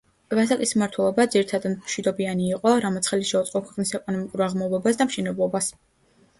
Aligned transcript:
ვასაკის 0.37 0.71
მმართველობა, 0.77 1.25
ძირითადად 1.35 1.75
მშვიდობიანი 1.83 2.49
იყო, 2.55 2.73
რამაც 2.87 3.11
ხელი 3.13 3.29
შეუწყო 3.35 3.63
ქვეყნის 3.69 3.95
ეკონომიკურ 4.01 4.47
აღმავლობას 4.49 5.01
და 5.03 5.11
მშენებლობას. 5.13 5.73